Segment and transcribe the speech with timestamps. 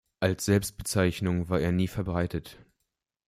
[0.19, 2.57] Als Selbstbezeichnung war er nie verbreitet.